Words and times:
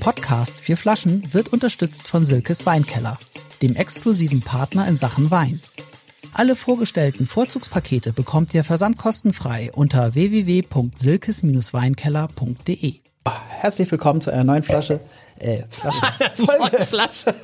Podcast 0.00 0.60
Vier 0.60 0.76
Flaschen 0.76 1.32
wird 1.32 1.52
unterstützt 1.52 2.08
von 2.08 2.24
Silkes 2.24 2.66
Weinkeller, 2.66 3.18
dem 3.62 3.76
exklusiven 3.76 4.40
Partner 4.42 4.86
in 4.88 4.96
Sachen 4.96 5.30
Wein. 5.30 5.60
Alle 6.32 6.56
vorgestellten 6.56 7.26
Vorzugspakete 7.26 8.12
bekommt 8.12 8.52
ihr 8.54 8.64
versandkostenfrei 8.64 9.70
unter 9.72 10.14
www.silkes-weinkeller.de. 10.14 12.94
Herzlich 13.48 13.90
willkommen 13.90 14.20
zu 14.20 14.30
einer 14.30 14.44
neuen 14.44 14.62
Flasche. 14.62 15.00
Äh, 15.38 15.62
Flasche. 15.68 16.00
Folge. 16.36 16.86
Flasche. 16.86 17.34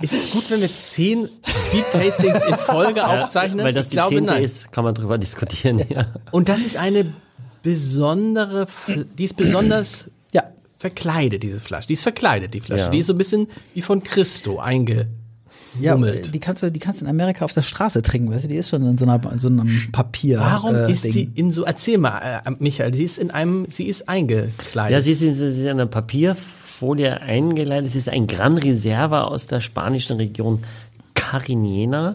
Ist 0.00 0.12
es 0.12 0.30
gut, 0.32 0.50
wenn 0.50 0.60
wir 0.60 0.72
zehn 0.72 1.28
Speed-Tastings 1.46 2.42
in 2.48 2.54
Folge 2.56 3.06
aufzeichnen? 3.06 3.64
Weil 3.64 3.72
das 3.72 3.86
ich 3.86 3.90
die 3.90 3.96
glaube, 3.96 4.16
zehnte 4.16 4.32
nein. 4.32 4.42
ist, 4.42 4.72
kann 4.72 4.82
man 4.84 4.94
drüber 4.94 5.18
diskutieren. 5.18 5.80
Ja. 5.88 6.06
Und 6.32 6.48
das 6.48 6.60
ist 6.60 6.76
eine 6.76 7.06
besondere, 7.62 8.64
Fl- 8.64 9.06
die 9.16 9.24
ist 9.24 9.36
besonders 9.36 10.06
verkleidet, 10.84 11.42
diese 11.42 11.60
Flasche. 11.60 11.86
Die 11.86 11.94
ist 11.94 12.02
verkleidet, 12.02 12.52
die 12.52 12.60
Flasche. 12.60 12.84
Ja. 12.84 12.90
Die 12.90 12.98
ist 12.98 13.06
so 13.06 13.14
ein 13.14 13.18
bisschen 13.18 13.48
wie 13.72 13.80
von 13.80 14.02
Christo 14.02 14.58
einge. 14.58 15.06
ja 15.80 15.96
die 15.96 16.40
kannst 16.40 16.62
du, 16.62 16.70
die 16.70 16.78
kannst 16.78 17.00
du 17.00 17.06
in 17.06 17.10
Amerika 17.10 17.46
auf 17.46 17.54
der 17.54 17.62
Straße 17.62 18.02
trinken, 18.02 18.30
weißt 18.30 18.44
du, 18.44 18.48
die 18.48 18.56
ist 18.56 18.68
schon 18.68 18.84
in 18.84 18.98
so, 18.98 19.06
einer, 19.06 19.32
in 19.32 19.38
so 19.38 19.48
einem 19.48 19.88
Papier. 19.92 20.40
Warum 20.40 20.74
äh, 20.74 20.92
ist 20.92 21.04
Ding. 21.04 21.12
die 21.12 21.40
in 21.40 21.52
so, 21.52 21.64
erzähl 21.64 21.96
mal, 21.96 22.42
äh, 22.44 22.50
Michael, 22.58 22.92
sie 22.92 23.04
ist 23.04 23.16
in 23.16 23.30
einem, 23.30 23.64
sie 23.66 23.86
ist 23.86 24.10
eingekleidet. 24.10 24.92
ja, 24.92 25.00
sie 25.00 25.12
ist, 25.12 25.20
sie 25.20 25.46
ist 25.46 25.56
in 25.56 25.68
einer 25.68 25.86
Papierfolie 25.86 27.18
eingeleitet. 27.18 27.86
Es 27.86 27.96
ist 27.96 28.10
ein 28.10 28.26
Gran 28.26 28.58
Reserva 28.58 29.22
aus 29.22 29.46
der 29.46 29.62
spanischen 29.62 30.18
Region 30.18 30.64
Cariniena 31.14 32.14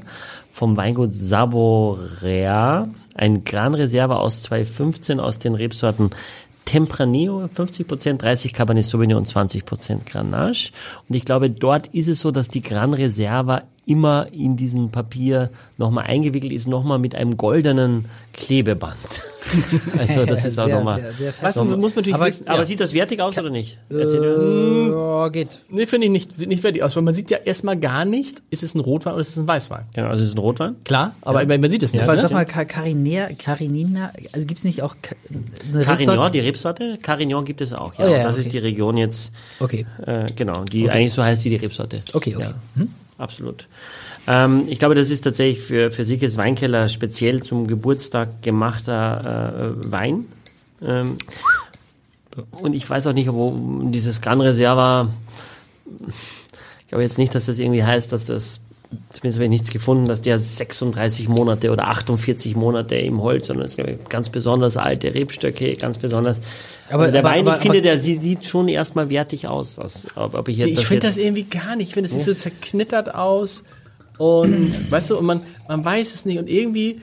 vom 0.54 0.78
Weingut 0.78 1.16
Saborea. 1.16 2.88
Ein 3.16 3.44
Gran 3.46 3.74
Reserva 3.74 4.18
aus 4.18 4.44
2015 4.44 5.20
aus 5.20 5.40
den 5.40 5.56
Rebsorten 5.56 6.12
Tempranillo 6.70 7.46
50%, 7.46 8.18
30 8.18 8.54
Cabernet 8.54 8.86
Sauvignon 8.86 9.18
und 9.18 9.28
20% 9.28 10.06
Grenache. 10.06 10.72
Und 11.08 11.16
ich 11.16 11.26
glaube, 11.26 11.50
dort 11.50 11.88
ist 11.88 12.08
es 12.08 12.20
so, 12.20 12.30
dass 12.30 12.48
die 12.48 12.62
Gran 12.62 12.94
Reserva 12.94 13.64
immer 13.88 14.28
in 14.32 14.56
diesem 14.56 14.92
Papier 14.92 15.50
nochmal 15.80 16.06
eingewickelt 16.06 16.54
ist, 16.54 16.68
nochmal 16.68 17.00
mit 17.00 17.16
einem 17.16 17.38
goldenen 17.38 18.06
Klebeband. 18.34 18.98
also 19.98 20.26
das 20.26 20.46
ist 20.46 20.60
auch 20.60 20.68
nochmal. 20.68 21.02
Weißt 21.42 21.58
du, 21.58 21.64
man 21.64 21.80
natürlich 21.80 22.14
Aber- 22.14 22.26
wissen, 22.26 22.48
Aber 22.48 22.60
ja. 22.60 22.66
sieht 22.66 22.80
das 22.80 22.94
wertig 22.94 23.22
aus 23.22 23.38
oder 23.38 23.50
nicht? 23.50 23.78
Erzähl 23.90 24.20
dir. 24.22 24.90
Ja, 24.92 25.30
geht. 25.30 25.60
Nee, 25.70 25.86
finde 25.88 26.06
ich 26.08 26.12
nicht, 26.12 26.36
sieht 26.36 26.50
nicht 26.50 26.62
fertig 26.62 26.84
aus, 26.84 26.96
weil 26.96 27.04
man 27.04 27.14
sieht 27.14 27.30
ja 27.30 27.38
erstmal 27.38 27.78
gar 27.78 28.06
nicht, 28.06 28.42
ist 28.50 28.64
es 28.64 28.76
ein 28.76 28.80
Rotwein 28.80 29.14
oder 29.14 29.22
ist 29.22 29.30
es 29.30 29.38
ein 29.38 29.48
Weißwein. 29.48 29.86
Genau, 29.94 30.08
also 30.10 30.24
es 30.24 30.30
ist 30.30 30.36
ein 30.36 30.40
Rotwein. 30.40 30.76
Klar, 30.84 31.16
aber 31.22 31.46
man 31.46 31.72
sieht 31.72 31.84
es 31.84 31.94
nicht. 31.94 32.04
Aber 32.04 32.16
ne? 32.16 32.22
sag 32.22 32.32
mal, 32.32 32.46
Cariner, 32.46 33.30
Carinina, 33.38 34.12
also 34.34 34.46
gibt's 34.46 34.64
nicht 34.64 34.82
auch 34.82 34.96
eine 35.74 35.84
Carignan, 35.84 36.16
Rebsorte? 36.16 36.32
die 36.32 36.40
Rebsorte, 36.40 36.98
Carignan 37.02 37.46
gibt 37.46 37.62
es 37.62 37.74
auch. 37.74 37.94
Ja, 37.98 38.06
Oh, 38.06 38.08
ja, 38.08 38.18
Und 38.18 38.24
das 38.24 38.36
okay. 38.36 38.42
ist 38.46 38.54
die 38.54 38.58
Region 38.60 38.98
jetzt, 38.98 39.32
Okay. 39.60 39.86
äh, 40.06 40.32
genau, 40.36 40.64
die 40.64 40.90
eigentlich 40.90 41.14
so 41.14 41.24
heißt 41.24 41.46
wie 41.46 41.50
die 41.50 41.56
Rebsorte. 41.58 42.02
Okay, 42.14 42.36
okay. 42.36 42.46
Ja, 42.76 42.84
absolut. 43.20 43.68
Ähm, 44.28 44.64
ich 44.68 44.80
glaube, 44.80 44.96
das 44.96 45.12
ist 45.12 45.24
tatsächlich 45.24 45.64
für, 45.64 45.92
für 45.92 46.04
Siekes 46.04 46.38
Weinkeller 46.38 46.90
speziell 46.90 47.44
zum 47.44 47.68
Geburtstag 47.68 48.42
gemachter 48.42 49.76
äh, 49.84 49.92
Wein. 49.92 50.26
Ähm, 50.82 51.18
und 52.52 52.74
ich 52.76 52.90
weiß 52.90 53.08
auch 53.08 53.14
nicht, 53.14 53.32
wo 53.32 53.58
dieses 53.84 54.22
Gran 54.22 54.42
Reserva, 54.42 55.10
ich 56.80 56.88
glaube 56.88 57.04
jetzt 57.04 57.18
nicht, 57.18 57.36
dass 57.36 57.46
das 57.46 57.60
irgendwie 57.60 57.84
heißt, 57.84 58.12
dass 58.12 58.26
das, 58.26 58.62
zumindest 59.12 59.38
habe 59.38 59.44
ich 59.46 59.50
nichts 59.50 59.70
gefunden, 59.70 60.08
dass 60.08 60.22
der 60.22 60.40
36 60.40 61.28
Monate 61.30 61.72
oder 61.72 61.88
48 61.88 62.56
Monate 62.56 62.96
im 62.96 63.22
Holz, 63.22 63.48
sondern 63.48 63.66
es 63.68 63.76
gibt 63.76 64.10
ganz 64.10 64.30
besonders 64.30 64.78
alte 64.78 65.14
Rebstöcke, 65.14 65.74
ganz 65.74 65.98
besonders. 65.98 66.40
Aber- 66.90 67.04
Aber, 67.04 67.12
der 67.12 67.22
aber- 67.22 67.30
Wein, 67.30 67.48
aber- 67.48 67.56
ich 67.58 67.62
finde, 67.62 67.78
aber- 67.78 67.82
der 67.84 67.98
sie- 68.00 68.18
sieht 68.20 68.46
schon 68.46 68.68
erstmal 68.68 69.10
wertig 69.10 69.48
aus. 69.48 69.76
Das, 69.76 70.08
ob, 70.16 70.34
ob 70.34 70.48
ich 70.48 70.58
jetzt 70.58 70.70
Ich 70.80 70.88
finde 70.88 71.06
das 71.08 71.18
irgendwie 71.18 71.44
gar 71.44 71.76
nicht. 71.76 71.90
Ich 71.90 71.94
finde, 71.94 72.10
es 72.10 72.16
sieht 72.16 72.26
so 72.26 72.34
zerknittert 72.34 73.14
aus 73.14 73.64
und, 74.18 74.72
weißt 74.92 75.12
du, 75.12 75.18
und 75.18 75.26
man, 75.26 75.42
man 75.68 75.86
weiß 75.86 76.14
es 76.14 76.26
nicht 76.26 76.40
und 76.40 76.50
irgendwie, 76.50 77.02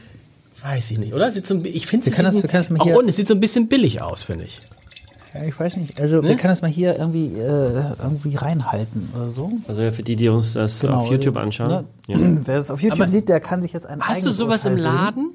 weiß 0.62 0.90
ich 0.90 0.98
nicht, 0.98 1.14
oder? 1.14 1.30
Sieht 1.30 1.46
so, 1.46 1.60
ich 1.64 1.86
finde 1.86 2.06
Wir 2.06 2.12
können 2.12 2.24
das- 2.26 2.42
wir 2.42 2.48
können 2.48 2.64
das 2.64 2.70
mal 2.70 2.80
auch 2.80 2.96
unten, 2.96 3.10
es 3.10 3.16
sieht 3.16 3.28
so 3.28 3.34
ein 3.34 3.40
bisschen 3.40 3.68
billig 3.68 4.02
aus, 4.02 4.24
finde 4.24 4.44
ich. 4.46 4.60
Ja, 5.40 5.46
ich 5.46 5.58
weiß 5.58 5.76
nicht. 5.76 6.00
Also 6.00 6.22
wir 6.22 6.36
können 6.36 6.52
das 6.52 6.62
mal 6.62 6.70
hier 6.70 6.96
irgendwie, 6.98 7.26
äh, 7.38 7.92
irgendwie 8.02 8.36
reinhalten 8.36 9.08
oder 9.14 9.30
so. 9.30 9.50
Also 9.68 9.90
für 9.92 10.02
die, 10.02 10.16
die 10.16 10.28
uns 10.28 10.54
das 10.54 10.80
Genau, 10.80 10.94
auf 11.02 11.10
YouTube 11.10 11.36
also, 11.36 11.44
anschauen. 11.46 11.68
ne? 11.68 11.84
Ja. 12.08 12.16
Wer 12.44 12.56
das 12.58 12.70
auf 12.70 12.80
YouTube 12.82 13.00
Aber 13.00 13.08
sieht, 13.10 13.28
der 13.28 13.40
kann 13.40 13.62
sich 13.62 13.72
jetzt 13.72 13.86
ein 13.86 14.00
Hast 14.00 14.24
du 14.24 14.30
sowas 14.30 14.64
im 14.64 14.72
Urteil 14.72 14.84
bilden. 14.84 14.96
Laden? 14.96 15.30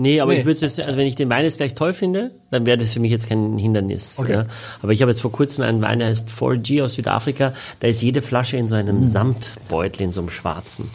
Nee, 0.00 0.20
aber 0.20 0.32
Nee. 0.32 0.40
ich 0.40 0.46
würde 0.46 0.60
jetzt, 0.60 0.78
also 0.78 0.96
wenn 0.96 1.06
ich 1.08 1.16
den 1.16 1.28
Wein 1.28 1.42
jetzt 1.44 1.56
gleich 1.56 1.74
toll 1.74 1.92
finde, 1.92 2.30
dann 2.52 2.66
wäre 2.66 2.78
das 2.78 2.92
für 2.92 3.00
mich 3.00 3.10
jetzt 3.10 3.28
kein 3.28 3.58
Hindernis. 3.58 4.16
Okay. 4.20 4.32
Ja. 4.32 4.44
Aber 4.80 4.92
ich 4.92 5.02
habe 5.02 5.10
jetzt 5.10 5.20
vor 5.20 5.32
kurzem 5.32 5.64
einen 5.64 5.82
Wein, 5.82 5.98
der 5.98 6.06
heißt 6.08 6.30
4G 6.30 6.84
aus 6.84 6.94
Südafrika. 6.94 7.52
Da 7.80 7.88
ist 7.88 8.00
jede 8.00 8.22
Flasche 8.22 8.56
in 8.56 8.68
so 8.68 8.76
einem 8.76 9.02
Hm. 9.02 9.10
Samtbeutel, 9.10 10.02
in 10.02 10.12
so 10.12 10.20
einem 10.20 10.30
schwarzen. 10.30 10.88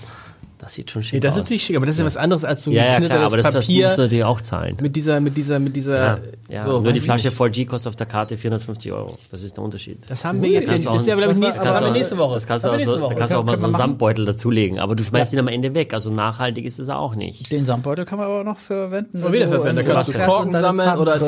Das 0.64 0.74
sieht 0.76 0.90
schon 0.92 1.04
schick 1.04 1.14
Nee, 1.16 1.20
das 1.20 1.32
ist 1.34 1.42
aus. 1.42 1.44
natürlich 1.44 1.64
schick, 1.64 1.76
aber 1.76 1.86
das 1.86 1.96
ist 1.96 2.00
ja 2.00 2.06
was 2.06 2.16
anderes 2.18 2.44
als 2.46 2.64
so 2.64 2.72
ein 2.72 2.76
ja, 2.76 2.86
ja, 2.86 3.00
klar, 3.02 3.20
aber 3.26 3.38
das, 3.38 3.46
das 3.48 3.54
musst 3.56 3.68
Papier 3.68 3.90
du 3.90 4.02
natürlich 4.04 4.24
auch 4.24 4.40
zahlen. 4.42 4.78
mit 4.82 4.96
dieser, 4.96 5.20
mit 5.20 5.36
dieser, 5.38 5.60
mit 5.60 5.76
dieser, 5.76 5.96
Ja, 6.00 6.20
ja. 6.50 6.66
so, 6.66 6.80
Nur 6.82 6.94
die 6.94 7.00
Flasche 7.02 7.28
nicht. 7.28 7.38
4G 7.40 7.66
kostet 7.68 7.90
auf 7.90 7.96
der 7.98 8.06
Karte 8.08 8.38
450 8.38 8.92
Euro. 8.94 9.18
Das 9.32 9.44
ist 9.44 9.58
der 9.58 9.64
Unterschied. 9.64 9.98
Das 10.08 10.24
haben 10.24 10.42
wir 10.42 10.50
jetzt, 10.50 10.70
du 10.70 10.72
das 10.72 10.80
ist 10.80 10.86
ja, 10.86 10.92
auch- 10.92 11.04
glaube 11.18 11.22
ich, 11.22 11.28
das 11.28 11.38
nächste, 11.38 11.60
war- 11.60 11.66
das 11.66 11.74
das 11.74 11.76
haben 11.76 11.86
wir 11.86 11.92
nächste 11.94 12.18
Woche. 12.18 12.34
Das 12.36 12.48
kannst 12.48 12.66
du 12.66 12.70
auch 12.70 12.80
so, 12.80 13.08
da 13.10 13.14
kannst 13.16 13.34
du 13.34 13.38
auch 13.38 13.44
mal 13.44 13.58
so 13.58 13.64
einen 13.66 13.72
machen. 13.74 13.82
Samtbeutel 13.82 14.26
dazulegen. 14.26 14.80
Aber 14.80 14.96
du 14.96 15.04
schmeißt 15.04 15.34
ihn 15.34 15.40
am 15.40 15.48
Ende 15.50 15.74
weg. 15.76 15.94
Also 15.94 16.10
nachhaltig 16.10 16.66
ist 16.66 16.80
es 16.80 16.88
auch 16.90 17.16
nicht. 17.16 17.52
Den 17.52 17.66
Samtbeutel 17.66 18.06
kann 18.06 18.20
man 18.20 18.28
aber 18.28 18.44
noch 18.44 18.58
verwenden. 18.58 19.20
Mal 19.22 19.34
wieder 19.34 19.50
verwenden. 19.50 19.86
Da 19.86 19.94
kannst 19.94 20.14
du 20.14 20.18
Korken 20.20 20.54
sammeln 20.54 20.98
oder 20.98 21.20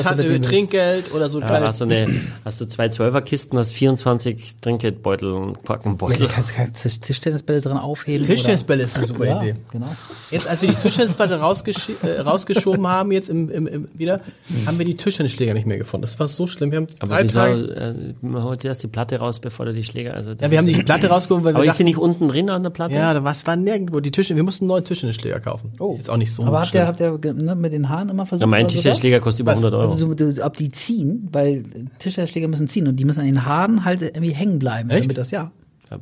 Trinkgeld 0.42 1.12
oder 1.14 1.28
so 1.28 1.40
kleine. 1.40 1.66
hast 1.66 1.80
du 1.80 1.84
eine, 1.84 2.06
hast 2.44 2.60
du 2.60 2.66
zwei 2.66 2.88
Zwölferkisten, 2.88 3.58
hast 3.58 3.72
24 3.72 4.56
Trinkgeldbeutel 4.60 5.32
und 5.32 5.64
Korkenbeutel. 5.64 6.26
du 6.26 6.32
kannst, 6.32 6.54
kannst 6.54 6.82
Tisch- 6.82 7.00
Tischtennisbälle 7.00 7.60
drin 7.60 7.76
aufheben. 7.76 8.26
Tischtennisbälle 8.26 8.84
ist 8.84 8.96
eine 8.96 9.06
super 9.06 9.25
Idee. 9.36 9.48
Ja, 9.48 9.54
genau. 9.72 9.86
Jetzt, 10.30 10.48
als 10.48 10.62
wir 10.62 10.68
die 10.68 10.74
Tischtennisplatte 10.74 11.38
rausgesch 11.40 11.90
äh, 12.02 12.20
rausgeschoben 12.20 12.86
haben, 12.86 13.12
jetzt 13.12 13.28
im, 13.28 13.48
im, 13.50 13.66
im, 13.66 13.88
wieder, 13.94 14.20
haben 14.66 14.78
wir 14.78 14.84
die 14.84 14.96
Tischtennisschläger 14.96 15.54
nicht 15.54 15.66
mehr 15.66 15.78
gefunden. 15.78 16.02
Das 16.02 16.18
war 16.18 16.28
so 16.28 16.46
schlimm. 16.46 16.70
Wir 16.70 16.78
haben 16.78 16.86
Aber 17.00 17.16
drei 17.16 17.24
wieso, 17.24 17.38
Tage. 17.38 18.14
äh, 18.22 18.26
man 18.26 18.42
holt 18.44 18.60
zuerst 18.60 18.82
die 18.82 18.88
Platte 18.88 19.18
raus, 19.18 19.40
bevor 19.40 19.66
du 19.66 19.74
die 19.74 19.84
Schläger, 19.84 20.14
also 20.14 20.32
Ja, 20.40 20.50
wir 20.50 20.58
haben 20.58 20.66
die 20.66 20.82
Platte 20.82 21.08
rausgehoben, 21.08 21.44
weil 21.44 21.54
wir 21.54 21.58
Aber 21.58 21.66
ist 21.68 21.76
sie 21.78 21.84
nicht 21.84 21.98
unten 21.98 22.28
drin 22.28 22.50
an 22.50 22.62
der 22.62 22.70
Platte? 22.70 22.94
ja, 22.94 23.12
da 23.14 23.24
was 23.24 23.46
war 23.46 23.56
nirgendwo. 23.56 24.00
Die 24.00 24.10
Tische, 24.10 24.36
wir 24.36 24.42
mussten 24.42 24.64
einen 24.64 24.68
neuen 24.68 24.84
Tischtennisschläger 24.84 25.40
kaufen. 25.40 25.72
Oh. 25.78 25.90
Ist 25.92 25.98
jetzt 25.98 26.10
auch 26.10 26.16
nicht 26.16 26.32
so 26.32 26.44
Aber 26.44 26.58
habt 26.60 26.68
schlimm. 26.68 26.82
ihr, 26.82 26.86
habt 26.86 27.00
ihr 27.24 27.34
ne, 27.34 27.54
mit 27.54 27.72
den 27.72 27.88
Haaren 27.88 28.08
immer 28.08 28.26
versucht? 28.26 28.42
Ja, 28.42 28.46
mein? 28.46 28.68
Tischtennisschläger 28.68 29.20
kostet 29.20 29.40
über 29.40 29.52
Was? 29.52 29.58
100 29.58 29.74
Euro. 29.80 29.92
Also 29.92 30.14
du, 30.14 30.32
du, 30.32 30.44
ob 30.44 30.56
die 30.56 30.70
ziehen, 30.70 31.28
weil 31.32 31.64
Tischtennisschläger 31.98 32.48
müssen 32.48 32.68
ziehen 32.68 32.86
und 32.88 32.96
die 32.96 33.04
müssen 33.04 33.20
an 33.20 33.26
den 33.26 33.44
Haaren 33.46 33.84
halt 33.84 34.02
irgendwie 34.02 34.30
hängen 34.32 34.58
bleiben. 34.58 34.90
Echt? 34.90 35.04
Damit 35.04 35.18
das, 35.18 35.30
ja. 35.30 35.50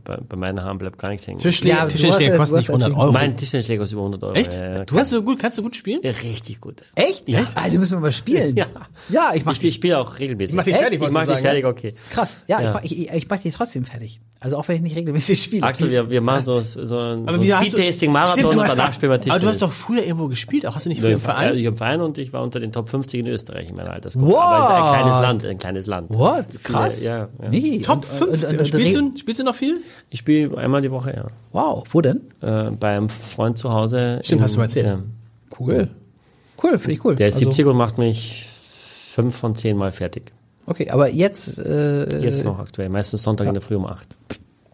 Bei, 0.02 0.16
bei 0.16 0.36
meinen 0.36 0.62
Haaren 0.62 0.78
bleibt 0.78 0.96
gar 0.98 1.10
nichts 1.10 1.26
hängen. 1.26 1.38
Tischschläger, 1.38 1.86
Ja, 1.88 2.18
ja- 2.18 2.36
kosten 2.38 2.54
nicht 2.56 2.68
hast 2.68 2.70
100 2.70 2.88
natürlich- 2.88 2.96
Euro. 2.98 3.12
Mein 3.12 3.36
Tischtennisschläger 3.36 3.80
kostet 3.82 3.92
über 3.96 4.02
100 4.04 4.22
Euro. 4.24 4.32
Echt? 4.34 4.54
Ja, 4.54 4.84
Du 4.86 4.96
hast 4.98 5.10
so 5.10 5.22
gut, 5.22 5.38
kannst 5.38 5.58
du 5.58 5.62
gut 5.62 5.76
spielen? 5.76 6.00
ja, 6.02 6.10
richtig 6.10 6.60
gut. 6.60 6.82
Echt? 6.94 7.28
Ja. 7.28 7.40
Alter, 7.54 7.78
müssen 7.78 7.96
wir 7.96 8.00
mal 8.00 8.12
spielen. 8.12 8.56
Ja. 8.56 8.66
Ja, 9.10 9.32
ich 9.34 9.44
mach 9.44 9.52
Ich, 9.52 9.62
ich 9.64 9.74
spiele 9.74 9.98
auch 9.98 10.18
regelmäßig. 10.18 10.52
Ich 10.52 10.56
mach 10.56 10.64
dich 10.64 10.72
Echt? 10.74 10.82
fertig, 10.82 11.02
Ich 11.02 11.10
mach 11.10 11.26
dich 11.26 11.38
fertig, 11.38 11.64
okay. 11.66 11.94
Krass. 12.10 12.38
Ja, 12.46 12.60
Ja. 12.62 12.68
Ich, 12.68 12.74
mach, 12.74 12.82
ich, 12.84 13.12
ich 13.12 13.28
mach 13.28 13.38
die 13.38 13.50
trotzdem 13.50 13.84
fertig. 13.84 14.20
Also 14.40 14.58
auch 14.58 14.68
wenn 14.68 14.76
ich 14.76 14.82
nicht 14.82 14.96
regelmäßig 14.96 15.42
spiele. 15.42 15.62
Axel, 15.62 15.90
wir, 15.90 16.10
wir 16.10 16.20
machen 16.20 16.44
so, 16.44 16.60
so 16.60 16.98
ein, 16.98 17.26
so 17.26 17.42
Speed-Tasting-Marathon 17.42 18.58
und 18.58 18.68
danach 18.68 18.92
spielen 18.92 19.12
wir 19.12 19.16
Tischtennis. 19.18 19.30
Aber 19.36 19.40
du 19.40 19.48
hast 19.48 19.62
doch 19.62 19.72
früher 19.72 20.02
irgendwo 20.04 20.28
gespielt, 20.28 20.66
auch 20.66 20.74
hast 20.74 20.84
du 20.86 20.90
nicht 20.90 21.00
früher 21.00 21.12
im 21.12 21.20
Verein? 21.20 21.56
Ich 21.56 21.64
im 21.64 21.76
Verein 21.76 22.00
und 22.02 22.18
ich 22.18 22.32
war 22.32 22.42
unter 22.42 22.60
den 22.60 22.70
Top 22.72 22.88
50 22.90 23.20
in 23.20 23.26
Österreich 23.26 23.70
in 23.70 23.76
meiner 23.76 23.92
Altersgruppe. 23.92 24.32
Wow. 24.32 24.38
Aber 24.42 24.58
es 24.60 24.68
ist 24.68 24.74
ein 24.74 24.92
kleines 25.02 25.22
Land, 25.22 25.44
ein 25.46 25.58
kleines 25.58 25.86
Land. 25.86 26.14
What? 26.14 26.44
Krass. 26.62 27.02
Ja, 27.02 27.18
ja. 27.18 27.28
Nee. 27.50 27.78
Top 27.80 27.96
und- 27.98 28.04
50. 28.06 28.50
und- 28.50 28.58
und- 28.60 28.68
spielst, 28.68 28.96
und- 28.96 29.14
du, 29.14 29.18
spielst 29.20 29.40
du 29.40 29.44
noch 29.44 29.54
viel? 29.54 29.73
Ich 30.10 30.20
spiele 30.20 30.56
einmal 30.58 30.80
die 30.82 30.90
Woche, 30.90 31.12
ja. 31.14 31.26
Wow, 31.52 31.84
wo 31.92 32.00
denn? 32.00 32.20
Äh, 32.40 32.70
beim 32.70 33.08
Freund 33.08 33.58
zu 33.58 33.72
Hause. 33.72 34.20
Stimmt, 34.22 34.38
in- 34.40 34.44
hast 34.44 34.54
du 34.54 34.58
mal 34.58 34.64
erzählt. 34.64 34.90
Ja. 34.90 34.98
Cool. 35.58 35.88
Cool, 36.62 36.78
finde 36.78 36.92
ich 36.92 37.04
cool. 37.04 37.14
Der 37.16 37.28
ist 37.28 37.34
Also, 37.36 37.46
70 37.50 37.66
und 37.66 37.76
macht 37.76 37.98
mich 37.98 38.48
fünf 38.48 39.36
von 39.36 39.54
zehn 39.54 39.76
Mal 39.76 39.92
fertig. 39.92 40.32
Okay, 40.66 40.88
aber 40.90 41.08
jetzt, 41.10 41.58
äh, 41.58 42.20
Jetzt 42.20 42.44
noch 42.44 42.58
aktuell. 42.58 42.88
Meistens 42.88 43.22
Sonntag 43.22 43.46
in 43.48 43.54
der 43.54 43.60
Früh 43.60 43.76
um 43.76 43.86
acht. 43.86 44.16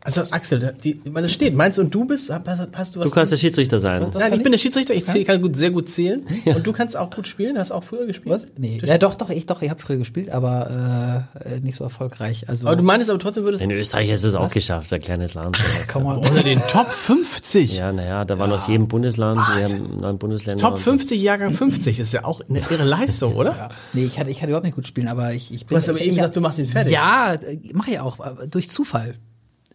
Also 0.02 0.22
Axel, 0.30 0.74
die, 0.82 0.98
weil 1.12 1.22
das 1.22 1.32
steht, 1.32 1.54
meinst 1.54 1.76
du 1.76 1.82
und 1.82 1.94
du 1.94 2.06
bist, 2.06 2.30
hast, 2.30 2.46
hast 2.72 2.96
du 2.96 3.00
was? 3.00 3.06
Du 3.06 3.10
kannst 3.12 3.32
der 3.32 3.36
Schiedsrichter 3.36 3.80
sein. 3.80 4.06
Nein, 4.14 4.32
ich 4.32 4.42
bin 4.42 4.50
der 4.50 4.58
Schiedsrichter, 4.58 4.94
ich 4.94 5.04
zähl, 5.04 5.24
kann 5.24 5.42
gut, 5.42 5.56
sehr 5.56 5.70
gut 5.70 5.90
zählen. 5.90 6.22
Und 6.46 6.66
du 6.66 6.72
kannst 6.72 6.96
auch 6.96 7.10
gut 7.10 7.26
spielen, 7.26 7.58
hast 7.58 7.70
auch 7.70 7.84
früher 7.84 8.06
gespielt? 8.06 8.34
was? 8.34 8.46
Nee. 8.56 8.80
Ja, 8.82 8.96
doch, 8.96 9.14
doch, 9.14 9.28
ich 9.28 9.44
doch, 9.44 9.60
ich 9.60 9.68
habe 9.68 9.78
früher 9.80 9.98
gespielt, 9.98 10.30
aber 10.30 11.28
äh, 11.44 11.60
nicht 11.60 11.76
so 11.76 11.84
erfolgreich. 11.84 12.48
Also, 12.48 12.66
Aber 12.66 12.76
du 12.76 12.82
meinst 12.82 13.10
aber 13.10 13.18
trotzdem 13.18 13.44
würdest 13.44 13.62
In 13.62 13.70
Österreich 13.70 14.08
ist 14.08 14.24
es 14.24 14.34
auch 14.34 14.50
geschafft, 14.50 14.90
ein 14.92 15.00
kleines 15.00 15.34
Land. 15.34 15.58
komm 15.92 16.04
mal. 16.04 16.16
unter 16.16 16.42
den 16.42 16.60
Top 16.68 16.88
50. 16.88 17.76
Ja, 17.76 17.92
naja, 17.92 18.24
da 18.24 18.38
waren 18.38 18.52
aus 18.52 18.68
jedem 18.68 18.88
Bundesland, 18.88 19.38
wir 19.40 19.64
haben 19.64 20.00
neun 20.00 20.18
Bundesländer. 20.18 20.62
Top 20.62 20.74
und- 20.74 20.80
50, 20.80 21.20
Jahrgang 21.20 21.50
50, 21.50 21.98
das 21.98 22.06
ist 22.06 22.12
ja 22.14 22.24
auch 22.24 22.40
eine 22.48 22.60
irre 22.60 22.84
Leistung, 22.84 23.34
oder? 23.34 23.68
Nee, 23.92 24.04
ich 24.04 24.18
hatte, 24.18 24.30
ich 24.30 24.38
hatte 24.38 24.48
überhaupt 24.48 24.64
nicht 24.64 24.76
gut 24.76 24.86
spielen, 24.86 25.08
aber 25.08 25.34
ich, 25.34 25.52
ich 25.52 25.66
bin. 25.66 25.74
Du 25.74 25.76
hast 25.76 25.88
aber 25.90 25.98
ich, 25.98 26.04
eben 26.04 26.12
ich, 26.12 26.16
gesagt, 26.18 26.36
du 26.36 26.40
machst 26.40 26.58
ihn 26.58 26.66
fertig. 26.66 26.92
Ja, 26.92 27.36
mache 27.74 27.90
ich 27.90 28.00
auch, 28.00 28.16
durch 28.48 28.70
Zufall. 28.70 29.14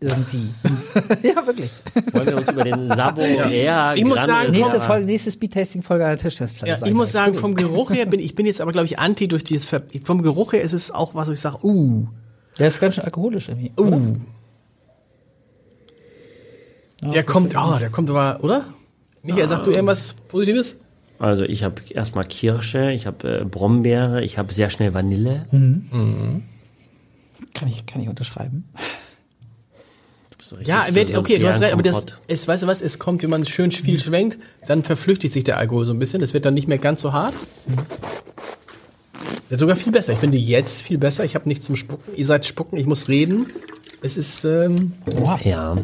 Irgendwie. 0.02 0.54
ja, 1.28 1.48
wirklich. 1.48 1.72
Wollen 2.12 2.28
wir 2.28 2.38
uns 2.38 2.50
über 2.50 2.64
den 2.64 2.88
Sabo 2.90 3.22
eher 3.22 3.94
Ich 3.96 4.04
muss 4.04 4.26
sagen, 4.26 4.52
Nächste, 4.52 4.78
Ja. 4.78 4.84
Folge, 4.84 5.06
nächste 5.06 5.32
Speedtasting-Folge 5.32 6.04
an 6.04 6.10
der 6.12 6.20
Tischtennisplatte. 6.20 6.82
Ja, 6.82 6.86
ich 6.86 6.94
muss 6.94 7.12
sagen, 7.14 7.36
vom 7.36 7.56
Geruch 7.56 7.92
her 7.92 8.06
bin 8.06 8.20
ich 8.20 8.36
bin 8.36 8.46
jetzt 8.46 8.60
aber 8.60 8.74
glaube 8.74 8.88
ich 8.88 9.00
anti 9.00 9.28
durch 9.28 9.46
dieses 9.46 9.66
Ver 9.66 9.84
vom 10.04 10.22
Geruch 10.22 10.54
her 10.54 10.62
ist 10.62 10.74
es 10.74 10.92
auch 10.92 11.16
was, 11.16 11.30
wo 11.30 11.32
ich 11.32 11.40
sage, 11.40 11.60
uh, 11.64 12.08
Der 12.60 12.68
ist 12.68 12.80
ganz 12.82 12.96
schön 12.96 13.06
alkoholisch 13.06 13.48
irgendwie. 13.48 13.72
Uh. 13.78 14.18
Der 17.02 17.24
kommt, 17.24 17.56
oh, 17.58 17.78
der 17.80 17.90
kommt 17.90 18.10
aber, 18.10 18.44
oder? 18.44 18.66
Michael, 19.24 19.48
sag 19.48 19.64
du 19.64 19.72
irgendwas 19.72 20.14
Positives? 20.28 20.78
Also 21.20 21.44
ich 21.44 21.64
habe 21.64 21.82
erstmal 21.90 22.26
Kirsche, 22.26 22.92
ich 22.92 23.06
habe 23.06 23.42
äh, 23.42 23.46
Brombeere, 23.46 24.24
ich 24.24 24.38
habe 24.38 24.54
sehr 24.54 24.70
schnell 24.70 24.94
Vanille. 24.94 25.46
Kann 27.54 27.68
ich, 27.68 27.86
kann 27.86 28.02
ich 28.02 28.10
unterschreiben. 28.10 28.66
So 30.48 30.58
Ja, 30.64 30.86
so- 30.88 30.94
wird, 30.96 31.10
so 31.10 31.18
okay, 31.18 31.40
du 31.40 31.48
hast 31.48 31.60
recht, 31.62 31.74
aber 31.74 31.82
das 31.82 32.04
ist, 32.28 32.48
weißt 32.48 32.64
du 32.64 32.68
was, 32.68 32.82
es 32.82 33.00
kommt, 33.00 33.24
wenn 33.24 33.32
man 33.32 33.46
schön 33.46 33.72
viel 33.72 33.98
schwenkt, 34.00 34.38
dann 34.68 34.84
verflüchtigt 34.84 35.34
sich 35.34 35.44
der 35.44 35.58
Alkohol 35.58 35.86
so 35.86 35.94
ein 35.94 35.98
bisschen, 35.98 36.22
das 36.22 36.34
wird 36.36 36.46
dann 36.46 36.54
nicht 36.54 36.68
mehr 36.68 36.78
ganz 36.78 37.02
so 37.02 37.14
hart. 37.14 37.34
Wird 39.50 39.60
sogar 39.60 39.76
viel 39.76 39.92
besser. 39.92 40.14
Ich 40.14 40.20
finde 40.20 40.38
jetzt 40.38 40.82
viel 40.84 40.98
besser. 40.98 41.24
Ich 41.24 41.36
habe 41.36 41.48
nicht 41.48 41.64
zum 41.64 41.76
Spucken. 41.76 42.16
Ihr 42.16 42.26
seid 42.26 42.46
Spucken, 42.46 42.78
ich 42.78 42.86
muss 42.86 43.08
reden. 43.08 43.48
Es 44.02 44.18
ist, 44.18 44.44
ähm, 44.44 44.94
Ja. 45.44 45.76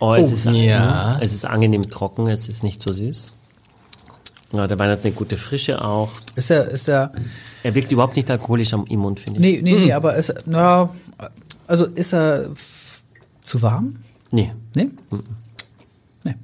Oh, 0.00 0.14
es, 0.14 0.30
Oh, 0.30 0.34
ist, 0.34 0.44
ja. 0.56 1.12
es 1.20 1.32
ist 1.32 1.44
angenehm 1.44 1.88
trocken, 1.88 2.26
es 2.28 2.48
ist 2.48 2.64
nicht 2.64 2.82
so 2.82 2.92
süß. 2.92 3.32
Ja, 4.52 4.66
der 4.66 4.78
Wein 4.78 4.90
hat 4.90 5.04
eine 5.04 5.12
gute 5.12 5.36
Frische 5.36 5.82
auch. 5.82 6.10
Ist 6.36 6.50
er, 6.50 6.68
ist 6.68 6.88
er, 6.88 7.12
Er 7.62 7.74
wirkt 7.74 7.90
überhaupt 7.92 8.16
nicht 8.16 8.30
alkoholisch 8.30 8.74
am, 8.74 8.84
im 8.86 8.98
Mund, 9.00 9.20
finde 9.20 9.38
ich. 9.40 9.62
nee, 9.62 9.62
nee, 9.62 9.86
nee, 9.86 9.92
aber 9.92 10.16
ist, 10.16 10.28
er- 10.30 10.42
na, 10.46 10.90
also 11.68 11.86
ist 11.86 12.12
er 12.12 12.50
zu 13.42 13.60
warm? 13.62 13.96
Nee. 14.30 14.52
Nee? 14.74 14.88
Nee. 16.24 16.34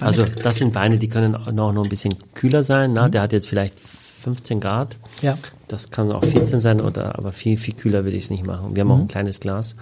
Also 0.00 0.24
das 0.24 0.56
sind 0.56 0.74
Weine, 0.74 0.98
die 0.98 1.08
können 1.08 1.34
auch 1.36 1.52
noch, 1.52 1.82
ein 1.84 1.88
bisschen 1.88 2.14
kühler 2.34 2.62
sein. 2.64 2.92
Na? 2.94 3.08
Der 3.08 3.22
hat 3.22 3.32
jetzt 3.32 3.46
vielleicht 3.48 3.78
15 3.78 4.60
Grad. 4.60 4.96
Ja. 5.22 5.38
Das 5.68 5.90
kann 5.90 6.10
auch 6.12 6.24
14 6.24 6.58
sein, 6.58 6.80
oder, 6.80 7.16
aber 7.18 7.30
viel, 7.32 7.56
viel 7.56 7.74
kühler 7.74 8.04
würde 8.04 8.16
ich 8.16 8.24
es 8.24 8.30
nicht 8.30 8.44
machen. 8.44 8.74
Wir 8.74 8.82
haben 8.82 8.90
auch 8.90 8.98
ein 8.98 9.08
kleines 9.08 9.38
Glas. 9.40 9.74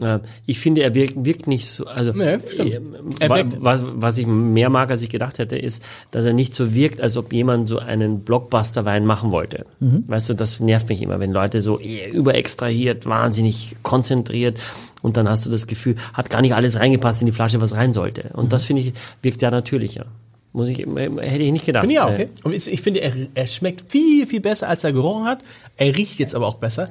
Äh, 0.00 0.20
Ich 0.46 0.58
finde, 0.60 0.82
er 0.82 0.94
wirkt, 0.94 1.24
wirkt 1.26 1.46
nicht 1.46 1.66
so, 1.68 1.84
also 1.84 2.12
Nee, 2.12 2.38
stimmt. 2.48 2.70
äh, 2.72 2.80
Er 3.20 3.28
wa- 3.28 3.36
wirkt- 3.36 3.56
was, 3.60 3.80
was 3.84 4.16
ich 4.18 4.26
mehr 4.26 4.70
mag, 4.70 4.90
als 4.90 5.02
ich 5.02 5.10
gedacht 5.10 5.38
hätte, 5.38 5.56
ist, 5.58 5.82
dass 6.10 6.24
er 6.24 6.32
nicht 6.32 6.54
so 6.54 6.72
wirkt, 6.74 7.00
als 7.02 7.16
ob 7.18 7.32
jemand 7.32 7.68
so 7.68 7.78
einen 7.80 8.20
Blockbuster-Wein 8.20 9.04
machen 9.04 9.30
wollte. 9.30 9.66
Weißt 9.80 10.30
du, 10.30 10.34
das 10.34 10.58
nervt 10.60 10.88
mich 10.88 11.02
immer, 11.02 11.20
wenn 11.20 11.32
Leute 11.32 11.60
so 11.60 11.78
eher 11.78 12.10
überextrahiert, 12.12 13.04
wahnsinnig 13.06 13.76
konzentriert 13.82 14.58
und 15.02 15.16
dann 15.16 15.28
hast 15.28 15.46
du 15.46 15.50
das 15.50 15.66
Gefühl, 15.66 15.96
hat 16.12 16.30
gar 16.30 16.40
nicht 16.42 16.54
alles 16.54 16.78
reingepasst 16.78 17.22
in 17.22 17.26
die 17.26 17.32
Flasche, 17.32 17.60
was 17.60 17.74
rein 17.76 17.92
sollte. 17.92 18.30
Und 18.34 18.52
das 18.52 18.64
finde 18.64 18.82
ich, 18.82 18.92
wirkt 19.22 19.42
ja 19.42 19.50
natürlicher. 19.50 20.06
Muss 20.52 20.68
ich, 20.68 20.80
äh, 20.80 21.10
hätte 21.20 21.42
ich 21.44 21.52
nicht 21.52 21.66
gedacht. 21.66 21.82
Finde 21.82 21.94
ich 21.94 22.00
auch, 22.00 22.10
Äh, 22.10 22.14
okay. 22.14 22.28
Und 22.42 22.54
ich 22.54 22.82
finde, 22.82 23.00
er, 23.00 23.12
er 23.34 23.46
schmeckt 23.46 23.90
viel, 23.90 24.26
viel 24.26 24.40
besser, 24.40 24.68
als 24.68 24.82
er 24.84 24.92
gerochen 24.92 25.24
hat. 25.26 25.40
Er 25.76 25.96
riecht 25.96 26.18
jetzt 26.18 26.34
aber 26.34 26.46
auch 26.46 26.56
besser. 26.56 26.88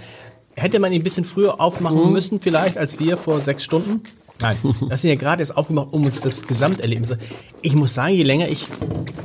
Hätte 0.55 0.79
man 0.79 0.91
ihn 0.91 1.01
ein 1.01 1.03
bisschen 1.03 1.25
früher 1.25 1.59
aufmachen 1.61 2.11
müssen, 2.11 2.39
vielleicht, 2.41 2.77
als 2.77 2.99
wir 2.99 3.17
vor 3.17 3.41
sechs 3.41 3.63
Stunden? 3.63 4.01
Nein. 4.41 4.55
Das 4.89 5.01
sind 5.01 5.09
ja 5.09 5.17
gerade 5.17 5.41
erst 5.41 5.57
aufgemacht, 5.57 5.89
um 5.91 6.05
uns 6.05 6.21
das 6.21 6.47
Gesamterlebnis. 6.47 7.13
Ich 7.61 7.75
muss 7.75 7.93
sagen, 7.93 8.13
je 8.13 8.23
länger 8.23 8.47
ich 8.47 8.67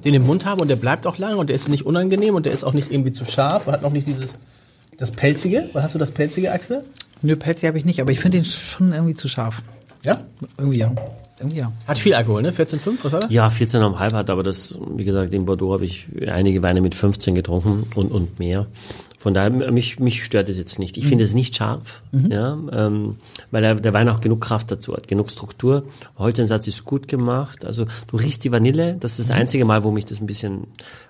den 0.04 0.14
im 0.14 0.26
Mund 0.26 0.44
habe 0.44 0.62
und 0.62 0.68
der 0.68 0.76
bleibt 0.76 1.06
auch 1.06 1.18
lange 1.18 1.36
und 1.36 1.48
der 1.48 1.56
ist 1.56 1.68
nicht 1.68 1.86
unangenehm 1.86 2.34
und 2.34 2.46
der 2.46 2.52
ist 2.52 2.64
auch 2.64 2.72
nicht 2.72 2.90
irgendwie 2.90 3.12
zu 3.12 3.24
scharf 3.24 3.68
und 3.68 3.72
hat 3.72 3.82
noch 3.82 3.92
nicht 3.92 4.08
dieses, 4.08 4.38
das 4.98 5.12
Pelzige. 5.12 5.70
Was 5.72 5.84
hast 5.84 5.94
du 5.94 6.00
das 6.00 6.10
Pelzige, 6.10 6.50
Axel? 6.50 6.84
Nö, 7.24 7.36
Pelzi 7.36 7.66
habe 7.66 7.78
ich 7.78 7.86
nicht, 7.86 8.02
aber 8.02 8.12
ich 8.12 8.20
finde 8.20 8.38
ihn 8.38 8.44
schon 8.44 8.92
irgendwie 8.92 9.14
zu 9.14 9.28
scharf. 9.28 9.62
Ja? 10.02 10.18
Irgendwie 10.58 10.78
ja. 10.78 10.92
Irgendwie 11.38 11.56
ja. 11.56 11.72
Hat 11.88 11.98
viel 11.98 12.12
Alkohol, 12.14 12.42
ne? 12.42 12.52
14,5, 12.52 12.98
was 13.02 13.12
hat 13.14 13.24
er? 13.24 13.30
Ja, 13.30 13.48
14,5 13.48 14.12
hat, 14.12 14.28
aber 14.28 14.42
das, 14.42 14.78
wie 14.94 15.04
gesagt, 15.04 15.32
in 15.32 15.46
Bordeaux 15.46 15.72
habe 15.72 15.86
ich 15.86 16.06
einige 16.28 16.62
Weine 16.62 16.82
mit 16.82 16.94
15 16.94 17.34
getrunken 17.34 17.86
und, 17.94 18.12
und 18.12 18.38
mehr. 18.38 18.66
Von 19.24 19.32
daher, 19.32 19.72
mich, 19.72 19.98
mich 20.00 20.22
stört 20.22 20.50
es 20.50 20.58
jetzt 20.58 20.78
nicht. 20.78 20.98
Ich 20.98 21.06
finde 21.06 21.24
es 21.24 21.32
nicht 21.32 21.56
scharf, 21.56 22.02
ja, 22.12 22.58
ähm, 22.72 23.16
weil 23.50 23.62
der, 23.62 23.74
der 23.76 23.94
Wein 23.94 24.06
auch 24.10 24.20
genug 24.20 24.42
Kraft 24.42 24.70
dazu 24.70 24.92
hat, 24.94 25.08
genug 25.08 25.30
Struktur. 25.30 25.84
Holzeinsatz 26.18 26.66
ist 26.66 26.84
gut 26.84 27.08
gemacht. 27.08 27.64
Also 27.64 27.86
du 28.08 28.18
riechst 28.18 28.44
die 28.44 28.52
Vanille, 28.52 28.98
das 29.00 29.18
ist 29.18 29.30
das 29.30 29.34
einzige 29.34 29.64
Mal, 29.64 29.82
wo 29.82 29.90
mich 29.90 30.04
das 30.04 30.20
ein 30.20 30.26
bisschen, 30.26 30.66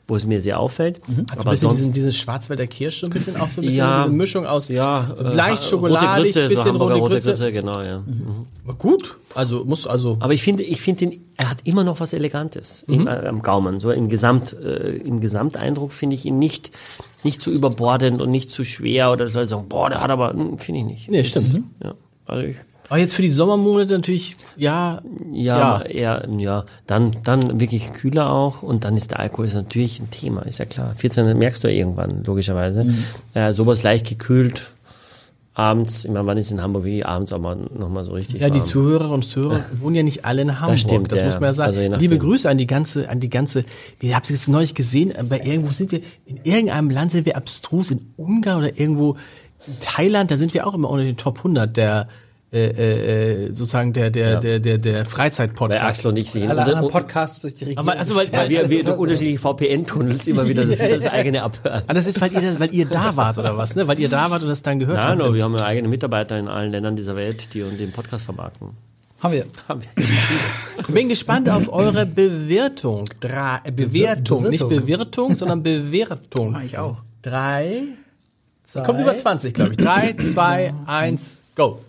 wo 0.07 0.15
es 0.15 0.25
mir 0.27 0.41
sehr 0.41 0.61
auffällt. 0.61 1.01
Hat 1.01 1.07
so 1.09 1.13
ein 1.13 1.27
Aber 1.41 1.51
bisschen 1.51 1.69
sonst, 1.71 1.79
diesen, 1.79 1.93
diese 1.93 2.13
Schwarzwälder 2.13 2.69
Kirsche, 2.69 3.01
so 3.01 3.07
ein 3.09 3.11
bisschen 3.11 3.37
auch 3.37 3.49
so 3.49 3.61
ein 3.61 3.65
bisschen 3.65 3.79
Ja. 3.79 4.05
diese 4.05 4.17
Mischung 4.17 4.47
aus 4.47 4.69
ja, 4.69 5.13
so 5.19 5.25
äh, 5.25 5.35
leicht 5.35 5.65
rote 5.65 5.71
schokoladig, 5.71 6.23
Grütze, 6.27 6.43
so 6.45 6.49
bisschen 6.51 6.65
Hamburger 6.67 6.95
rote 6.95 7.15
Grütze. 7.15 7.29
Grütze, 7.31 7.51
genau, 7.53 7.83
ja. 7.83 7.99
Mhm. 7.99 8.47
Aber 8.65 8.75
Gut, 8.75 9.19
also 9.35 9.65
muss 9.65 9.89
also. 9.89 10.19
Aber 10.21 10.35
ich 10.35 10.43
finde, 10.45 10.63
ich 10.63 10.81
finde 10.81 11.07
ihn, 11.07 11.25
er 11.37 11.51
hat 11.51 11.63
immer 11.65 11.83
noch 11.83 11.99
was 11.99 12.13
Elegantes 12.13 12.85
im, 12.87 13.09
äh, 13.09 13.11
am 13.27 13.43
Gaumen. 13.43 13.81
So 13.81 13.91
im 13.91 14.09
Gesamt, 14.09 14.53
äh, 14.53 14.99
im 14.99 15.19
Gesamteindruck 15.19 15.93
finde 15.93 16.15
ich 16.15 16.25
ihn 16.25 16.39
nicht, 16.39 16.71
nicht 17.25 17.43
zu 17.43 17.51
überbordend 17.51 18.21
und 18.21 18.31
nicht 18.31 18.51
zu 18.51 18.65
schwer 18.65 19.11
oder 19.13 19.25
dass 19.25 19.35
Leute 19.35 19.49
sagen, 19.49 19.69
boah, 19.69 19.89
der 19.91 20.01
hat 20.03 20.11
aber, 20.11 20.31
hm, 20.31 20.59
finde 20.59 20.81
ich 20.81 20.87
nicht. 20.87 21.11
Nee, 21.11 21.19
Das- 21.23 21.29
stimmt. 21.29 21.65
Ja, 21.83 21.95
also 22.27 22.43
ich, 22.47 22.57
Aber 22.89 22.99
jetzt 22.99 23.15
für 23.15 23.23
die 23.23 23.31
Sommermonate 23.31 23.95
natürlich, 23.95 24.37
ja, 24.57 25.01
ja, 25.33 25.81
eher, 25.83 26.29
ja, 26.39 26.65
dann, 26.87 27.17
dann 27.25 27.59
wirklich 27.61 27.91
kühler 27.93 28.31
auch 28.31 28.63
und 28.63 28.85
dann 28.85 28.97
ist 28.97 29.11
der 29.11 29.21
Alkohol 29.21 29.47
ist 29.47 29.55
natürlich 29.55 30.01
ein 30.01 30.11
Thema, 30.11 30.43
ist 30.43 30.59
ja 30.59 30.67
klar. 30.67 30.95
14 30.97 31.37
merkst 31.39 31.65
du 31.65 31.69
ja 31.69 31.75
irgendwann, 31.79 32.23
logischerweise. 32.25 32.87
Äh, 33.33 33.53
sowas 33.55 33.83
leicht 33.83 34.07
gekühlt, 34.07 34.71
abends, 35.55 36.05
ich 36.05 36.11
meine, 36.11 36.27
wann 36.27 36.37
ist 36.37 36.51
in 36.51 36.61
Hamburg 36.61 36.85
wie 36.85 37.05
abends 37.05 37.33
aber 37.33 37.55
nochmal 37.55 38.05
so 38.05 38.13
richtig 38.13 38.41
Ja, 38.41 38.51
die 38.51 38.59
warm. 38.59 38.69
Zuhörer 38.69 39.11
und 39.11 39.25
Zuhörer 39.25 39.65
wohnen 39.81 39.95
ja 39.95 40.03
nicht 40.03 40.25
alle 40.25 40.43
in 40.43 40.61
Hamburg. 40.61 40.75
Das, 40.75 40.81
stimmt, 40.81 41.13
ja, 41.13 41.25
muss 41.25 41.35
man 41.35 41.45
ja 41.45 41.55
sagen. 41.55 41.77
also. 41.77 41.97
Liebe 41.97 42.19
Grüße 42.19 42.51
an 42.51 42.59
die 42.59 42.67
ganze, 42.67 43.09
an 43.09 43.21
die 43.21 43.31
ganze. 43.31 43.65
Wir 44.01 44.17
haben 44.17 44.23
es 44.25 44.31
jetzt 44.31 44.49
neulich 44.49 44.75
gesehen. 44.75 45.13
Bei 45.29 45.41
irgendwo 45.41 45.73
sind 45.73 45.93
wir 45.93 46.01
in 46.27 46.41
irgendeinem 46.43 46.91
Land 46.91 47.13
sind 47.13 47.25
wir 47.25 47.37
abstrus 47.37 47.93
in 47.93 48.13
Ungarn 48.17 48.59
oder 48.59 48.79
irgendwo 48.79 49.17
in 49.67 49.79
Thailand. 49.79 50.31
Da 50.31 50.37
sind 50.37 50.55
wir 50.55 50.67
auch 50.67 50.75
immer 50.75 50.91
unter 50.91 51.05
den 51.05 51.17
Top 51.17 51.39
100 51.39 51.77
der 51.77 52.09
äh, 52.55 53.47
äh, 53.47 53.49
sozusagen 53.49 53.93
der 53.93 54.11
der 54.11 54.39
der 54.39 54.61
der 54.61 54.79
der 54.79 55.05
Bei 55.05 55.05
Freizeit-Podcast. 55.05 55.85
Axel 55.85 56.11
und 56.13 56.17
ich 56.19 56.31
sehen. 56.31 56.49
Alle 56.51 56.63
anderen 56.63 56.89
Podcasts 56.89 57.41
durch 57.41 57.55
die 57.55 57.65
Region. 57.65 57.79
Aber 57.89 57.99
also, 57.99 58.15
weil, 58.15 58.33
Weil 58.33 58.49
wir, 58.49 58.71
wir 58.71 58.85
durch 58.85 58.97
unterschiedliche 58.97 59.39
VPN-Tunnels 59.41 60.27
immer 60.29 60.47
wieder 60.49 60.65
das, 60.65 60.79
das 60.79 61.07
eigene 61.07 61.43
abhören. 61.43 61.83
Ah, 61.87 61.93
das 61.95 62.07
ist, 62.07 62.21
weil 62.21 62.33
ihr, 62.33 62.61
weil 62.61 62.73
ihr 62.73 62.87
da 62.87 63.17
wart 63.17 63.39
oder 63.39 63.57
was, 63.59 63.75
ne? 63.75 63.89
Weil 63.89 63.99
ihr 63.99 64.09
da 64.09 64.31
wart 64.31 64.43
und 64.43 64.49
das 64.49 64.63
dann 64.63 64.79
gehört 64.79 64.99
Nein, 64.99 65.07
habt. 65.07 65.19
no, 65.19 65.35
wir 65.35 65.43
haben 65.43 65.57
ja 65.57 65.65
eigene 65.65 65.89
Mitarbeiter 65.89 66.39
in 66.39 66.47
allen 66.47 66.71
Ländern 66.71 66.95
dieser 66.95 67.17
Welt, 67.17 67.53
die 67.55 67.63
uns 67.63 67.77
den 67.77 67.91
Podcast 67.91 68.25
vermarkten. 68.25 68.69
haben 69.21 69.33
wir. 69.35 69.47
Haben 69.69 69.83
wir. 69.83 70.95
Bin 70.95 71.09
gespannt 71.09 71.49
auf 71.51 71.73
eure 71.73 72.07
Bewertung. 72.07 73.09
Drei, 73.19 73.61
äh, 73.65 73.73
Bewertung, 73.73 74.49
nicht 74.49 74.61
Bewirtung. 74.61 74.87
Bewertung, 74.87 75.37
sondern 75.37 75.63
Bewertung. 75.63 76.57
Ich 76.65 76.79
auch. 76.79 76.99
Drei. 77.23 77.83
Kommt 78.85 79.01
über 79.01 79.17
20, 79.17 79.55
glaube 79.55 79.73
ich. 79.73 79.77
Drei, 79.79 80.15
zwei, 80.15 80.75
eins, 80.87 81.39
go. 81.55 81.81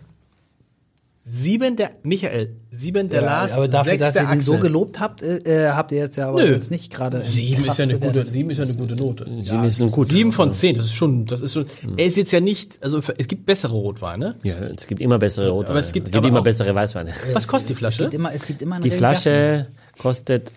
Sieben 1.27 1.75
der 1.75 1.89
Michael, 2.03 2.55
sieben 2.69 3.09
der 3.09 3.21
Lars, 3.23 3.53
aber 3.53 3.67
dafür, 3.67 3.93
sechs 3.93 4.01
dass 4.03 4.13
der 4.13 4.23
ihr 4.25 4.29
den 4.29 4.41
so 4.41 4.59
gelobt 4.59 4.99
habt, 4.99 5.23
äh, 5.23 5.37
äh, 5.39 5.69
habt 5.71 5.91
ihr 5.91 5.97
jetzt 5.97 6.17
ja 6.17 6.29
aber 6.29 6.43
Nö. 6.43 6.51
jetzt 6.53 6.69
nicht 6.69 6.93
gerade. 6.93 7.21
Sieben 7.25 7.65
ist 7.65 7.79
ja 7.79 7.83
eine 7.85 7.97
gute, 7.97 8.27
sieben 8.31 8.51
ist 8.51 8.59
ja 8.59 8.63
eine 8.65 8.75
gute 8.75 8.93
Note. 8.95 9.25
Sieben 9.41 9.63
ist 9.63 9.81
ein 9.81 9.89
gut. 9.89 10.09
Sieben 10.09 10.31
von 10.31 10.53
zehn, 10.53 10.75
das 10.75 10.85
ist 10.85 10.93
schon, 10.93 11.25
das 11.25 11.41
ist 11.41 11.53
schon. 11.53 11.65
Er 11.97 12.05
ist 12.05 12.15
jetzt 12.17 12.31
ja 12.31 12.39
nicht, 12.41 12.77
also 12.79 13.01
es 13.17 13.27
gibt 13.27 13.47
bessere 13.47 13.73
Rotweine. 13.73 14.35
Ja, 14.43 14.53
es 14.65 14.85
gibt 14.85 15.01
immer 15.01 15.17
bessere 15.17 15.49
Rotweine. 15.49 15.71
Aber 15.71 15.79
es 15.79 15.93
gibt 15.93 16.05
gibt 16.05 16.15
aber 16.15 16.27
immer 16.27 16.41
auch- 16.41 16.43
bessere 16.43 16.75
Weißweine. 16.75 17.11
Was 17.33 17.47
kostet 17.47 17.71
die 17.71 17.75
Flasche? 17.75 18.03
Es 18.03 18.09
gibt 18.11 18.13
immer, 18.13 18.31
es 18.31 18.45
gibt 18.45 18.61
immer 18.61 18.75
einen 18.75 18.83
Die 18.83 18.89
Regengaffen. 18.89 19.21
Flasche 19.23 19.67
kostet, 19.97 20.51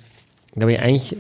ich, 0.67 0.81
eigentlich 0.81 1.17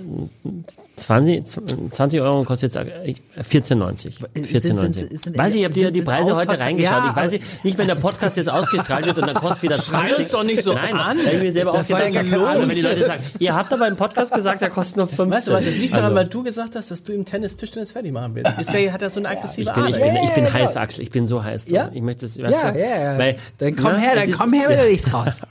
20, 0.97 1.45
20 1.93 2.21
Euro 2.21 2.43
kostet 2.45 2.75
jetzt 2.75 2.89
äh, 2.89 3.15
14,90. 3.43 3.99
Sind- 4.35 4.47
14,90. 4.49 4.93
sind- 4.93 5.23
sind- 5.23 5.39
weiß 5.39 5.55
ich, 5.55 5.65
habt 5.65 5.77
ihr 5.77 5.91
die 5.93 6.03
Preise 6.03 6.35
heute 6.35 6.59
reingeschaut? 6.59 7.05
Ja, 7.05 7.11
ich 7.11 7.17
weiß 7.17 7.31
nicht, 7.33 7.65
nicht, 7.65 7.79
wenn 7.79 7.87
der 7.87 7.95
Podcast 7.95 8.37
jetzt 8.37 8.51
ausgestrahlt 8.51 9.07
wird 9.07 9.19
und 9.19 9.27
dann 9.27 9.37
kostet 9.37 9.63
wieder 9.63 9.79
20. 9.79 10.19
uns 10.19 10.29
doch 10.31 10.43
nicht 10.43 10.63
so 10.63 10.73
Nein, 10.73 10.97
an. 10.97 11.17
Da 11.25 11.31
ich 11.31 11.41
mir 11.41 11.53
selber 11.53 11.73
Das 11.73 11.89
war 11.91 12.09
ja 12.09 12.21
Ahnung, 12.21 12.69
wenn 12.69 12.77
die 12.77 12.83
Leute 12.83 13.05
sagen, 13.07 13.23
ihr 13.39 13.55
habt 13.55 13.73
aber 13.73 13.87
im 13.87 13.97
Podcast 13.97 14.33
gesagt, 14.35 14.61
der 14.61 14.71
kostet 14.71 14.97
nur 14.97 15.07
15. 15.07 15.31
Weißt 15.31 15.49
du 15.49 15.53
was, 15.53 15.65
das 15.65 15.77
liegt 15.77 15.93
daran, 15.93 16.05
Also, 16.07 16.17
weil 16.17 16.27
du 16.27 16.43
gesagt 16.43 16.75
hast, 16.75 16.91
dass 16.91 17.03
du 17.03 17.13
im 17.13 17.25
Tennis 17.25 17.57
Tischtennis 17.57 17.93
fertig 17.93 18.13
machen 18.13 18.35
willst. 18.35 18.59
Ist 18.59 18.73
ja, 18.73 18.91
hat 18.93 19.03
er 19.03 19.11
so 19.11 19.21
eine 19.21 19.29
aggressive 19.29 19.71
ich 19.71 19.73
bin, 19.73 19.87
ich 19.87 19.95
Art. 19.95 20.03
bin, 20.03 20.17
ich 20.25 20.35
bin 20.35 20.45
Ja, 20.45 20.49
ja, 20.51 20.55
heiß, 20.55 20.75
ja. 20.75 20.81
Axel. 20.81 21.03
Ich 21.03 21.11
bin 21.11 21.27
so 21.27 21.45
heiß. 21.45 21.69
Ja? 21.69 21.91
Ich 21.93 22.03
möchte 22.03 22.27
es, 22.27 22.37
Ja, 22.37 22.49
ja, 22.51 22.75
ja. 22.75 23.19
Weil, 23.19 23.37
dann 23.59 23.77
komm 23.77 23.93
ne, 23.93 24.01
her, 24.01 24.15
dann 24.17 24.31
komm 24.33 24.53
her, 24.53 24.69
wenn 24.69 24.79
du 24.79 24.89
dich 24.89 25.03
traust. 25.03 25.47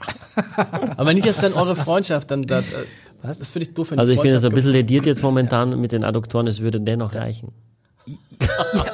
Aber 0.96 1.14
nicht, 1.14 1.26
dass 1.26 1.38
dann 1.38 1.52
eure 1.54 1.74
Freundschaft 1.74 2.30
dann, 2.30 2.46
das, 2.46 2.64
was? 3.22 3.38
Das 3.38 3.50
finde 3.50 3.68
ich 3.68 3.74
doof, 3.74 3.90
wenn 3.90 3.98
Also 3.98 4.12
ich 4.12 4.20
bin 4.20 4.30
jetzt 4.32 4.44
ein 4.44 4.52
bisschen 4.52 4.72
lediert 4.72 5.06
jetzt 5.06 5.22
momentan 5.22 5.80
mit 5.80 5.92
den 5.92 6.04
Adduktoren, 6.04 6.46
es 6.46 6.60
würde 6.60 6.80
dennoch 6.80 7.14
reichen. 7.14 7.52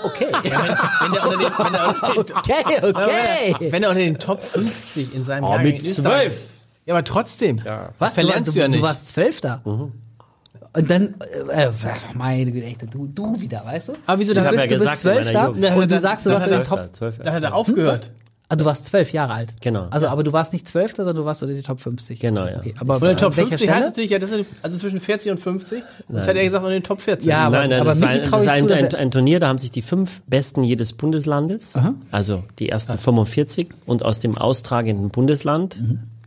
Okay. 0.02 0.26
Wenn 0.32 1.12
der 1.12 1.26
unter 1.26 1.38
den, 1.38 1.52
wenn 1.58 1.72
der 1.72 1.88
unter 1.88 2.12
den, 2.24 2.36
Okay, 2.36 3.54
okay. 3.54 3.72
wenn 3.72 3.82
er 3.82 3.90
unter 3.90 4.00
den 4.00 4.18
Top 4.18 4.42
50 4.42 5.14
in 5.14 5.24
seinem 5.24 5.44
Oh, 5.44 5.48
Jahrgang 5.50 5.66
mit 5.66 5.82
ist, 5.82 5.96
12. 5.96 6.44
Ja, 6.86 6.94
aber 6.94 7.04
trotzdem. 7.04 7.60
Ja. 7.64 7.90
Was 7.98 8.14
verlernst 8.14 8.48
du, 8.48 8.52
du, 8.54 8.58
ja 8.60 8.68
nicht. 8.68 8.80
Du 8.80 8.84
warst 8.84 9.08
Zwölfter. 9.08 9.60
Und 9.64 10.90
dann, 10.90 11.14
äh, 11.50 11.66
äh, 11.66 11.70
meine 12.14 12.50
Güte, 12.50 12.86
du, 12.86 13.06
du 13.06 13.40
wieder, 13.40 13.64
weißt 13.64 13.90
du? 13.90 13.92
aber 14.06 14.18
wieso, 14.18 14.34
dann, 14.34 14.48
bist, 14.50 14.58
ja 14.58 14.66
du 14.66 14.84
bist 14.84 14.90
gesagt, 14.90 15.04
meiner 15.04 15.22
Zwölfter 15.22 15.46
Jugend. 15.48 15.76
und 15.82 15.90
du 15.90 16.00
sagst, 16.00 16.26
du 16.26 16.30
hat 16.30 16.46
in 16.46 16.52
den 16.52 16.64
Top. 16.64 16.88
Zwölf, 16.92 17.18
dann 17.18 17.34
hat 17.34 17.42
er 17.42 17.54
aufgehört. 17.54 18.10
Ah, 18.50 18.56
du 18.56 18.64
warst 18.66 18.84
zwölf 18.84 19.10
Jahre 19.12 19.32
alt. 19.32 19.54
Genau. 19.62 19.86
Also, 19.90 20.06
aber 20.08 20.22
du 20.22 20.32
warst 20.32 20.52
nicht 20.52 20.68
zwölf, 20.68 20.94
sondern 20.94 21.16
du 21.16 21.24
warst 21.24 21.42
unter 21.42 21.54
die 21.54 21.62
Top 21.62 21.80
50. 21.80 22.20
Genau, 22.20 22.44
ja. 22.44 22.58
Okay, 22.58 22.74
aber 22.78 22.96
Und 22.96 23.02
in 23.02 23.08
den 23.08 23.16
Top 23.16 23.32
an 23.32 23.36
welcher 23.38 23.48
50 23.58 23.70
heißt 23.70 23.86
natürlich, 23.86 24.10
ja, 24.10 24.18
das 24.18 24.30
ist 24.32 24.44
also 24.62 24.76
zwischen 24.78 25.00
40 25.00 25.32
und 25.32 25.38
50. 25.40 25.82
Das 26.08 26.26
hätte 26.26 26.38
er 26.40 26.44
gesagt, 26.44 26.64
in 26.66 26.70
den 26.72 26.82
Top 26.82 27.00
40. 27.00 27.26
Ja, 27.26 27.46
aber- 27.46 27.58
nein, 27.60 27.70
nein, 27.70 27.80
aber 27.80 27.90
das 27.90 28.02
war, 28.02 28.08
ein, 28.10 28.20
das 28.22 28.30
war 28.32 28.42
zu, 28.44 28.50
ein, 28.50 28.66
dass 28.68 28.82
ein, 28.82 28.94
ein 28.96 29.10
Turnier, 29.10 29.40
da 29.40 29.48
haben 29.48 29.58
sich 29.58 29.70
die 29.70 29.80
fünf 29.80 30.20
Besten 30.26 30.62
jedes 30.62 30.92
Bundeslandes, 30.92 31.74
also 32.10 32.44
die 32.58 32.68
ersten 32.68 32.98
45 32.98 33.68
und 33.86 34.04
aus 34.04 34.18
dem 34.18 34.36
austragenden 34.36 35.08
Bundesland 35.08 35.80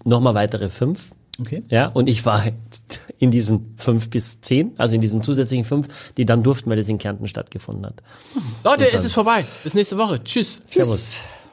nochmal 0.03 0.33
weitere 0.33 0.69
fünf. 0.69 1.11
Okay. 1.39 1.61
Ja, 1.69 1.85
und 1.89 2.09
ich 2.09 2.25
war 2.25 2.43
in 3.19 3.29
diesen 3.29 3.75
fünf 3.77 4.09
bis 4.09 4.41
zehn, 4.41 4.71
also 4.79 4.95
in 4.95 5.01
diesen 5.01 5.21
zusätzlichen 5.21 5.65
fünf, 5.65 5.87
die 6.17 6.25
dann 6.25 6.41
durften, 6.41 6.67
weil 6.71 6.79
es 6.79 6.89
in 6.89 6.97
Kärnten 6.97 7.27
stattgefunden 7.27 7.85
hat. 7.85 8.01
Leute, 8.63 8.91
es 8.91 9.03
ist 9.03 9.13
vorbei. 9.13 9.45
Bis 9.63 9.75
nächste 9.75 9.99
Woche. 9.99 10.23
Tschüss. 10.23 10.57
Servus. 10.67 11.19